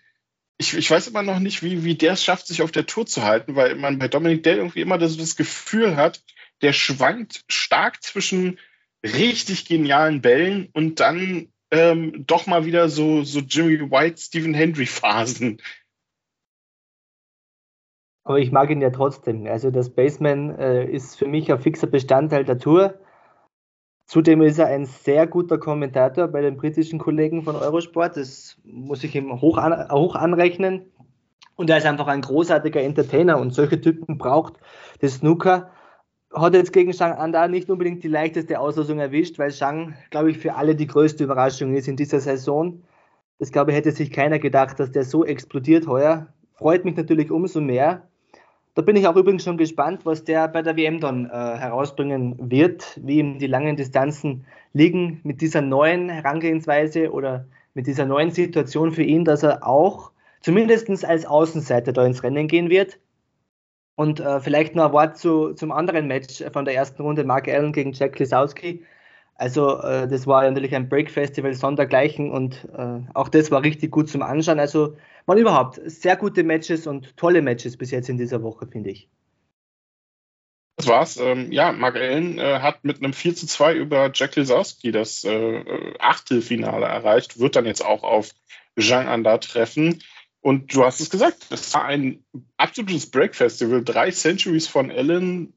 ich, 0.58 0.75
ich 0.75 0.89
weiß 0.89 1.08
immer 1.08 1.24
noch 1.24 1.39
nicht, 1.39 1.63
wie, 1.63 1.84
wie 1.84 1.96
der 1.96 2.13
es 2.13 2.24
schafft, 2.24 2.48
sich 2.48 2.62
auf 2.62 2.72
der 2.72 2.86
Tour 2.86 3.05
zu 3.05 3.24
halten, 3.24 3.55
weil 3.55 3.75
man 3.75 3.98
bei 3.98 4.08
Dominic 4.08 4.43
Dale 4.43 4.58
irgendwie 4.58 4.81
immer 4.81 4.98
das, 4.98 5.17
das 5.17 5.36
Gefühl 5.36 5.96
hat, 5.96 6.24
der 6.62 6.74
schwankt 6.74 7.43
stark 7.48 8.03
zwischen 8.03 8.60
richtig 9.03 9.65
genialen 9.65 10.22
Bällen 10.22 10.70
und 10.74 11.00
dann 11.00 11.51
ähm, 11.72 12.25
doch 12.27 12.48
mal 12.48 12.65
wieder 12.65 12.89
so, 12.89 13.24
so 13.24 13.39
Jimmy 13.39 13.79
White, 13.89 14.22
Stephen 14.22 14.53
Hendry 14.53 14.86
Phasen. 14.86 15.62
Aber 18.24 18.39
ich 18.39 18.51
mag 18.51 18.70
ihn 18.70 18.81
ja 18.81 18.91
trotzdem. 18.91 19.48
Also 19.48 19.72
das 19.72 19.89
Baseman 19.89 20.58
äh, 20.60 20.86
ist 20.86 21.17
für 21.17 21.27
mich 21.27 21.51
ein 21.51 21.60
fixer 21.60 21.88
Bestandteil 21.88 22.46
der 22.46 22.60
Tour. 22.60 23.00
Zudem 24.12 24.41
ist 24.41 24.60
er 24.60 24.68
ein 24.68 24.84
sehr 24.84 25.25
guter 25.25 25.58
Kommentator 25.58 26.27
bei 26.27 26.41
den 26.41 26.58
britischen 26.58 27.00
Kollegen 27.00 27.44
von 27.44 27.56
Eurosport. 27.56 28.18
Das 28.18 28.58
muss 28.65 29.06
ich 29.06 29.15
ihm 29.15 29.39
hoch, 29.39 29.58
an, 29.58 29.89
hoch 29.89 30.15
anrechnen. 30.15 30.82
Und 31.56 31.70
er 31.70 31.77
ist 31.77 31.86
einfach 31.86 32.08
ein 32.08 32.20
großartiger 32.20 32.82
Entertainer 32.82 33.39
und 33.39 33.53
solche 33.53 33.80
Typen 33.80 34.18
braucht 34.18 34.56
das 35.00 35.13
Snooker. 35.13 35.72
Hat 36.34 36.53
jetzt 36.56 36.74
gegen 36.74 36.91
Shang 36.91 37.13
Anda 37.13 37.48
nicht 37.48 37.70
unbedingt 37.70 38.03
die 38.03 38.10
leichteste 38.10 38.60
Auslosung 38.60 39.00
erwischt, 39.00 39.39
weil 39.39 39.50
Shang, 39.50 39.94
glaube 40.10 40.32
ich, 40.32 40.39
für 40.39 40.56
alle 40.56 40.75
die 40.75 40.88
größte 40.88 41.24
Überraschung 41.24 41.74
ist 41.74 41.88
in 41.88 41.96
dieser 41.96 42.20
Saison. 42.20 42.84
Das, 43.39 43.53
glaube 43.53 43.72
ich, 43.72 43.77
hätte 43.77 43.94
sich 43.94 44.12
keiner 44.12 44.39
gedacht, 44.39 44.77
dass 44.77 44.91
der 44.91 45.06
so 45.06 45.24
explodiert 45.24 45.88
heuer. 45.88 46.27
Freut 46.56 46.84
mich 46.84 46.98
natürlich 46.98 47.32
umso 47.32 47.62
mehr. 47.62 48.10
Da 48.74 48.82
bin 48.82 48.96
ich 48.96 49.06
auch 49.06 49.16
übrigens 49.18 49.44
schon 49.44 49.58
gespannt, 49.58 50.06
was 50.06 50.24
der 50.24 50.48
bei 50.48 50.62
der 50.62 50.78
WM 50.78 51.01
dann 51.01 51.25
äh, 51.25 51.30
herausbringen 51.30 52.38
wird, 52.40 53.00
wie 53.04 53.20
ihm 53.20 53.38
die 53.38 53.48
langen 53.48 53.75
Distanzen 53.75 54.46
liegen 54.74 55.20
mit 55.24 55.42
dieser 55.42 55.62
neuen 55.62 56.10
Herangehensweise 56.10 57.12
oder 57.12 57.46
mit 57.74 57.88
dieser 57.88 58.06
neuen 58.06 58.32
Situation 58.32 58.94
für 58.94 59.04
ihn, 59.04 59.25
dass 59.25 59.44
er 59.44 59.68
auch 59.68 60.12
zumindest 60.40 61.04
als 61.06 61.25
Außenseiter 61.25 61.92
da 61.92 62.06
ins 62.06 62.24
Rennen 62.24 62.48
gehen 62.48 62.70
wird. 62.70 62.98
Und 63.96 64.22
äh, 64.22 64.40
vielleicht 64.40 64.74
noch 64.75 64.86
ein 64.86 64.94
Wort 64.94 65.18
zu, 65.18 65.54
zum 65.54 65.72
anderen 65.72 66.08
Match 66.08 66.44
von 66.54 66.66
der 66.66 66.74
ersten 66.75 67.01
Runde, 67.01 67.25
Mark 67.25 67.48
Allen 67.50 67.74
gegen 67.74 67.92
Jack 67.92 68.18
Lisowski. 68.20 68.84
Also 69.36 69.80
äh, 69.82 70.08
das 70.08 70.28
war 70.28 70.44
natürlich 70.44 70.74
ein 70.75 70.88
Break-Festival 70.88 71.54
sondergleichen 71.54 72.32
und 72.32 72.68
äh, 72.78 73.00
auch 73.13 73.28
das 73.28 73.51
war 73.51 73.63
richtig 73.63 73.92
gut 73.92 74.10
zum 74.10 74.22
Anschauen. 74.22 74.60
Also 74.60 74.96
waren 75.25 75.38
überhaupt 75.38 75.80
sehr 75.86 76.16
gute 76.16 76.44
Matches 76.44 76.88
und 76.88 77.16
tolle 77.18 77.42
Matches 77.42 77.78
bis 77.78 77.92
jetzt 77.92 78.10
in 78.10 78.18
dieser 78.18 78.44
Woche, 78.44 78.68
finde 78.68 78.92
ich. 78.92 79.10
Das 80.78 80.88
war's. 80.88 81.18
Ähm, 81.18 81.51
ja, 81.51 81.72
Mark 81.72 81.96
Allen 81.96 82.40
äh, 82.40 82.60
hat 82.60 82.84
mit 82.84 82.98
einem 82.98 83.13
4 83.13 83.36
zu 83.36 83.46
2 83.46 83.75
über 83.75 84.10
Jack 84.13 84.36
Lisowski 84.36 84.92
das 84.92 85.24
äh, 85.24 85.94
Achtelfinale 86.00 86.88
erreicht, 86.88 87.40
wird 87.40 87.56
dann 87.56 87.66
jetzt 87.66 87.86
auch 87.86 88.04
auf 88.04 88.32
Jean 88.80 89.08
Anda 89.08 89.38
treffen. 89.38 90.01
Und 90.40 90.74
du 90.74 90.84
hast 90.84 91.00
es 91.00 91.12
gesagt, 91.12 91.46
es 91.51 91.72
war 91.75 91.86
ein 91.86 92.24
absolutes 92.58 93.12
Break-Festival. 93.12 93.84
Drei 93.84 94.10
Centuries 94.10 94.68
von 94.68 94.90
Allen, 94.90 95.54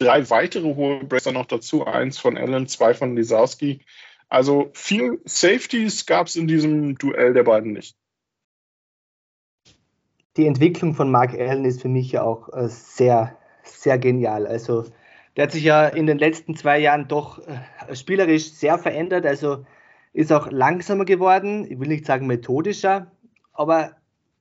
drei 0.00 0.28
weitere 0.30 0.74
hohe 0.74 1.04
Breaks 1.04 1.26
noch 1.26 1.46
dazu. 1.46 1.86
Eins 1.86 2.18
von 2.18 2.36
Allen, 2.36 2.66
zwei 2.66 2.92
von 2.92 3.14
Lisowski. 3.14 3.84
Also 4.28 4.70
viel 4.74 5.20
Safeties 5.24 6.06
gab 6.06 6.26
es 6.26 6.34
in 6.34 6.48
diesem 6.48 6.98
Duell 6.98 7.34
der 7.34 7.44
beiden 7.44 7.72
nicht 7.72 7.96
die 10.36 10.46
Entwicklung 10.46 10.94
von 10.94 11.10
Mark 11.10 11.34
Allen 11.34 11.64
ist 11.64 11.82
für 11.82 11.88
mich 11.88 12.12
ja 12.12 12.22
auch 12.22 12.52
äh, 12.52 12.68
sehr, 12.68 13.36
sehr 13.62 13.98
genial. 13.98 14.46
Also 14.46 14.84
der 15.36 15.44
hat 15.44 15.52
sich 15.52 15.64
ja 15.64 15.86
in 15.86 16.06
den 16.06 16.18
letzten 16.18 16.56
zwei 16.56 16.78
Jahren 16.78 17.08
doch 17.08 17.40
äh, 17.46 17.94
spielerisch 17.94 18.52
sehr 18.52 18.78
verändert. 18.78 19.26
Also 19.26 19.64
ist 20.12 20.32
auch 20.32 20.50
langsamer 20.50 21.04
geworden. 21.04 21.66
Ich 21.70 21.78
will 21.78 21.88
nicht 21.88 22.06
sagen 22.06 22.26
methodischer, 22.26 23.10
aber 23.52 23.96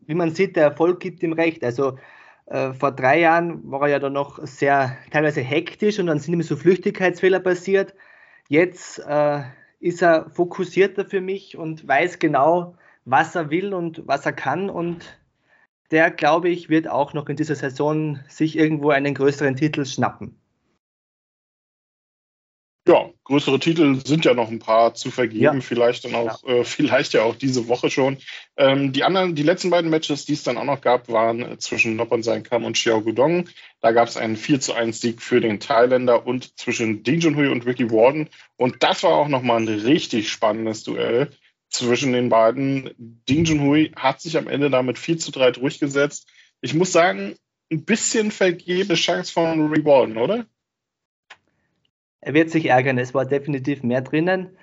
wie 0.05 0.15
man 0.15 0.33
sieht, 0.33 0.55
der 0.55 0.63
Erfolg 0.65 0.99
gibt 0.99 1.23
ihm 1.23 1.33
recht. 1.33 1.63
Also 1.63 1.97
äh, 2.45 2.73
vor 2.73 2.91
drei 2.91 3.19
Jahren 3.19 3.69
war 3.69 3.81
er 3.83 3.87
ja 3.87 3.99
dann 3.99 4.13
noch 4.13 4.39
sehr 4.45 4.97
teilweise 5.11 5.41
hektisch 5.41 5.99
und 5.99 6.07
dann 6.07 6.19
sind 6.19 6.33
ihm 6.33 6.43
so 6.43 6.55
Flüchtigkeitsfehler 6.55 7.39
passiert. 7.39 7.95
Jetzt 8.47 8.99
äh, 8.99 9.41
ist 9.79 10.01
er 10.01 10.29
fokussierter 10.29 11.05
für 11.05 11.21
mich 11.21 11.57
und 11.57 11.87
weiß 11.87 12.19
genau, 12.19 12.75
was 13.05 13.35
er 13.35 13.49
will 13.49 13.73
und 13.73 14.07
was 14.07 14.25
er 14.25 14.33
kann 14.33 14.69
und 14.69 15.17
der, 15.91 16.11
glaube 16.11 16.49
ich, 16.49 16.69
wird 16.69 16.87
auch 16.87 17.13
noch 17.13 17.29
in 17.29 17.35
dieser 17.35 17.55
Saison 17.55 18.19
sich 18.27 18.57
irgendwo 18.57 18.89
einen 18.89 19.13
größeren 19.13 19.55
Titel 19.55 19.85
schnappen. 19.85 20.39
Ja, 22.87 23.09
größere 23.23 23.59
Titel 23.59 23.99
sind 24.05 24.25
ja 24.25 24.35
noch 24.35 24.49
ein 24.51 24.59
paar 24.59 24.93
zu 24.93 25.09
vergeben, 25.09 25.41
ja. 25.41 25.59
vielleicht 25.59 26.05
dann 26.05 26.13
auch, 26.13 26.43
ja. 26.43 26.57
äh, 26.57 26.63
vielleicht 26.63 27.13
ja 27.13 27.23
auch 27.23 27.35
diese 27.35 27.67
Woche 27.67 27.89
schon. 27.89 28.17
Ähm, 28.57 28.93
die 28.93 29.03
anderen, 29.03 29.33
die 29.33 29.41
letzten 29.41 29.71
beiden 29.71 29.89
Matches, 29.89 30.25
die 30.25 30.33
es 30.33 30.43
dann 30.43 30.59
auch 30.59 30.65
noch 30.65 30.81
gab, 30.81 31.09
waren 31.09 31.41
äh, 31.41 31.57
zwischen 31.57 31.95
Noppon 31.95 32.21
Kam 32.43 32.63
und 32.63 32.73
Xiao 32.73 33.01
Gudong. 33.01 33.49
Da 33.81 33.91
gab 33.91 34.07
es 34.07 34.17
einen 34.17 34.37
4 34.37 34.59
zu 34.59 34.73
1 34.73 35.01
Sieg 35.01 35.23
für 35.23 35.41
den 35.41 35.59
Thailänder 35.59 36.27
und 36.27 36.59
zwischen 36.59 37.01
Ding 37.01 37.21
Junhui 37.21 37.47
und 37.47 37.65
Ricky 37.65 37.89
Warden. 37.89 38.29
Und 38.55 38.83
das 38.83 39.01
war 39.01 39.15
auch 39.15 39.29
nochmal 39.29 39.61
ein 39.61 39.67
richtig 39.67 40.29
spannendes 40.29 40.83
Duell 40.83 41.31
zwischen 41.69 42.13
den 42.13 42.29
beiden. 42.29 42.91
Ding 42.97 43.45
Junhui 43.45 43.91
hat 43.95 44.21
sich 44.21 44.37
am 44.37 44.47
Ende 44.47 44.69
damit 44.69 44.97
4 44.97 45.17
zu 45.17 45.31
3 45.31 45.51
durchgesetzt. 45.51 46.27
Ich 46.61 46.73
muss 46.73 46.91
sagen, 46.91 47.35
ein 47.71 47.85
bisschen 47.85 48.31
vergebene 48.31 48.95
Chance 48.95 49.31
von 49.31 49.71
Reborn, 49.71 50.17
oder? 50.17 50.45
Er 52.21 52.33
wird 52.33 52.49
sich 52.49 52.67
ärgern, 52.67 52.97
es 52.97 53.13
war 53.13 53.25
definitiv 53.25 53.83
mehr 53.83 54.01
drinnen. 54.01 54.57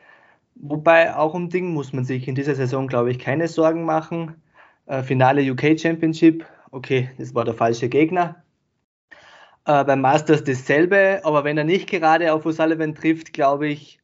Wobei 0.55 1.15
auch 1.15 1.35
um 1.35 1.49
Ding 1.49 1.73
muss 1.73 1.93
man 1.93 2.05
sich 2.05 2.29
in 2.29 2.35
dieser 2.35 2.55
Saison, 2.55 2.89
glaube 2.89 3.11
ich, 3.11 3.19
keine 3.19 3.49
Sorgen 3.49 3.85
machen. 3.85 4.43
Äh, 4.87 5.03
Finale 5.03 5.51
UK 5.51 5.79
Championship, 5.79 6.45
okay, 6.71 7.11
das 7.19 7.35
war 7.35 7.45
der 7.45 7.55
falsche 7.55 7.89
Gegner. 7.89 8.43
Äh, 9.65 9.85
beim 9.85 10.01
Masters 10.01 10.45
dasselbe, 10.45 11.21
aber 11.25 11.45
wenn 11.45 11.57
er 11.57 11.65
nicht 11.65 11.89
gerade 11.89 12.33
auf 12.33 12.45
O'Sullivan 12.45 12.95
trifft, 12.95 13.33
glaube 13.33 13.69
ich, 13.69 14.02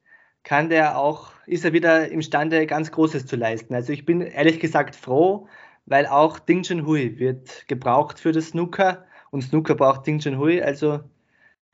kann 0.49 0.71
der 0.71 0.97
auch, 0.97 1.31
ist 1.45 1.67
er 1.67 1.75
wieder 1.75 2.09
imstande, 2.09 2.67
ganz 2.67 2.90
Großes 2.90 3.26
zu 3.26 3.37
leisten. 3.37 3.75
Also 3.75 3.93
ich 3.93 4.07
bin 4.07 4.23
ehrlich 4.23 4.61
gesagt 4.61 4.97
froh, 4.97 5.47
weil 5.85 6.07
auch 6.07 6.38
Ding 6.38 6.62
Junhui 6.62 7.19
wird 7.19 7.69
gebraucht 7.69 8.19
für 8.19 8.33
das 8.33 8.49
Snooker 8.49 9.05
und 9.31 9.43
Snooker 9.43 9.75
braucht 9.75 10.07
Ding 10.07 10.21
Junhui. 10.21 10.62
Also 10.62 11.00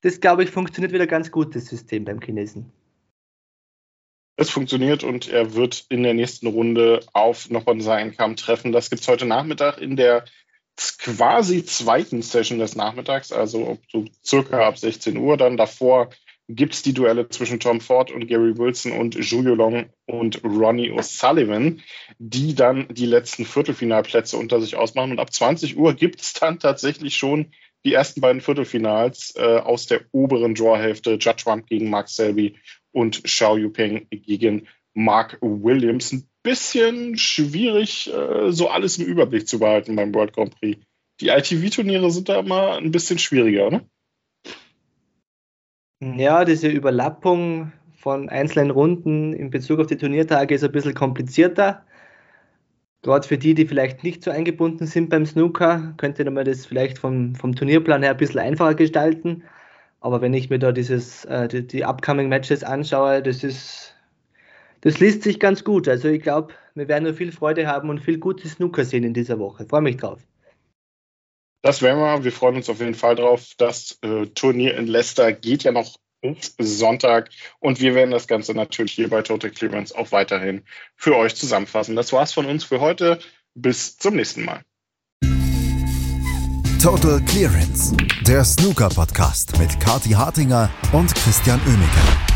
das, 0.00 0.18
glaube 0.18 0.42
ich, 0.42 0.50
funktioniert 0.50 0.92
wieder 0.92 1.06
ganz 1.06 1.30
gut, 1.30 1.54
das 1.54 1.66
System 1.66 2.04
beim 2.04 2.20
Chinesen. 2.20 2.72
Es 4.34 4.50
funktioniert 4.50 5.04
und 5.04 5.28
er 5.28 5.54
wird 5.54 5.86
in 5.88 6.02
der 6.02 6.14
nächsten 6.14 6.48
Runde 6.48 6.98
auf 7.12 7.48
Noppon 7.50 7.80
Seinkam 7.80 8.34
treffen. 8.34 8.72
Das 8.72 8.90
gibt 8.90 9.02
es 9.02 9.08
heute 9.08 9.24
Nachmittag 9.24 9.78
in 9.80 9.94
der 9.94 10.24
quasi 10.98 11.64
zweiten 11.64 12.22
Session 12.22 12.58
des 12.58 12.74
Nachmittags, 12.74 13.30
also 13.30 13.78
so 13.92 14.06
circa 14.24 14.66
ab 14.66 14.78
16 14.78 15.16
Uhr. 15.16 15.36
Dann 15.36 15.56
davor 15.56 16.10
gibt 16.48 16.74
es 16.74 16.82
die 16.82 16.92
Duelle 16.92 17.28
zwischen 17.28 17.60
Tom 17.60 17.80
Ford 17.80 18.10
und 18.10 18.26
Gary 18.26 18.56
Wilson 18.58 18.92
und 18.92 19.14
Julio 19.14 19.54
Long 19.54 19.86
und 20.06 20.44
Ronnie 20.44 20.90
O'Sullivan, 20.90 21.80
die 22.18 22.54
dann 22.54 22.86
die 22.90 23.06
letzten 23.06 23.44
Viertelfinalplätze 23.44 24.36
unter 24.36 24.60
sich 24.60 24.76
ausmachen. 24.76 25.12
Und 25.12 25.20
ab 25.20 25.32
20 25.32 25.76
Uhr 25.76 25.94
gibt 25.94 26.20
es 26.20 26.34
dann 26.34 26.58
tatsächlich 26.58 27.16
schon 27.16 27.52
die 27.84 27.94
ersten 27.94 28.20
beiden 28.20 28.40
Viertelfinals 28.40 29.34
äh, 29.36 29.58
aus 29.58 29.86
der 29.86 30.02
oberen 30.12 30.54
Drawhälfte. 30.54 31.12
Judge 31.12 31.44
Trump 31.44 31.66
gegen 31.66 31.90
Mark 31.90 32.08
Selby 32.08 32.56
und 32.92 33.24
Xiao 33.24 33.56
Yupeng 33.56 34.06
gegen 34.10 34.68
Mark 34.94 35.38
Williams. 35.40 36.12
Ein 36.12 36.28
bisschen 36.42 37.16
schwierig, 37.16 38.12
äh, 38.12 38.52
so 38.52 38.68
alles 38.68 38.98
im 38.98 39.06
Überblick 39.06 39.48
zu 39.48 39.58
behalten 39.58 39.96
beim 39.96 40.14
World 40.14 40.32
Grand 40.34 40.58
Prix. 40.58 40.80
Die 41.20 41.28
ITV-Turniere 41.28 42.10
sind 42.10 42.28
da 42.28 42.40
immer 42.40 42.76
ein 42.76 42.90
bisschen 42.90 43.18
schwieriger, 43.18 43.70
ne? 43.70 43.88
Ja, 46.00 46.44
diese 46.44 46.68
Überlappung 46.68 47.72
von 47.96 48.28
einzelnen 48.28 48.70
Runden 48.70 49.32
in 49.32 49.50
Bezug 49.50 49.80
auf 49.80 49.86
die 49.86 49.96
Turniertage 49.96 50.54
ist 50.54 50.62
ein 50.64 50.72
bisschen 50.72 50.94
komplizierter. 50.94 51.84
Gerade 53.02 53.26
für 53.26 53.38
die, 53.38 53.54
die 53.54 53.66
vielleicht 53.66 54.02
nicht 54.04 54.22
so 54.24 54.30
eingebunden 54.30 54.86
sind 54.86 55.10
beim 55.10 55.26
Snooker, 55.26 55.94
könnte 55.98 56.30
man 56.30 56.44
das 56.44 56.66
vielleicht 56.66 56.98
vom, 56.98 57.34
vom 57.34 57.54
Turnierplan 57.54 58.02
her 58.02 58.12
ein 58.12 58.16
bisschen 58.16 58.40
einfacher 58.40 58.74
gestalten. 58.74 59.44
Aber 60.00 60.20
wenn 60.20 60.34
ich 60.34 60.50
mir 60.50 60.58
da 60.58 60.72
dieses, 60.72 61.24
äh, 61.26 61.48
die, 61.48 61.66
die 61.66 61.84
Upcoming 61.84 62.28
Matches 62.28 62.64
anschaue, 62.64 63.22
das 63.22 63.44
ist, 63.44 63.94
das 64.82 65.00
liest 65.00 65.22
sich 65.22 65.40
ganz 65.40 65.64
gut. 65.64 65.88
Also 65.88 66.08
ich 66.08 66.22
glaube, 66.22 66.54
wir 66.74 66.88
werden 66.88 67.04
nur 67.04 67.14
viel 67.14 67.32
Freude 67.32 67.66
haben 67.66 67.90
und 67.90 68.00
viel 68.00 68.18
gutes 68.18 68.52
Snooker 68.52 68.84
sehen 68.84 69.04
in 69.04 69.14
dieser 69.14 69.38
Woche. 69.38 69.66
Freue 69.66 69.82
mich 69.82 69.96
drauf. 69.98 70.20
Das 71.64 71.80
werden 71.80 71.98
wir. 71.98 72.24
Wir 72.24 72.32
freuen 72.32 72.56
uns 72.56 72.68
auf 72.68 72.80
jeden 72.80 72.94
Fall 72.94 73.16
drauf. 73.16 73.54
Das 73.56 73.98
äh, 74.02 74.26
Turnier 74.26 74.76
in 74.76 74.86
Leicester 74.86 75.32
geht 75.32 75.64
ja 75.64 75.72
noch 75.72 75.96
Sonntag 76.58 77.30
und 77.58 77.80
wir 77.80 77.94
werden 77.94 78.10
das 78.10 78.26
Ganze 78.26 78.52
natürlich 78.52 78.92
hier 78.92 79.08
bei 79.08 79.22
Total 79.22 79.50
Clearance 79.50 79.96
auch 79.96 80.12
weiterhin 80.12 80.62
für 80.94 81.16
euch 81.16 81.34
zusammenfassen. 81.34 81.96
Das 81.96 82.12
war's 82.12 82.34
von 82.34 82.44
uns 82.44 82.64
für 82.64 82.80
heute. 82.80 83.18
Bis 83.54 83.96
zum 83.96 84.16
nächsten 84.16 84.44
Mal. 84.44 84.60
Total 86.82 87.20
Clearance, 87.22 87.96
der 88.26 88.44
Snooker 88.44 88.90
Podcast 88.90 89.58
mit 89.58 89.80
Kati 89.80 90.10
Hartinger 90.10 90.68
und 90.92 91.14
Christian 91.14 91.60
Oemeke. 91.66 92.33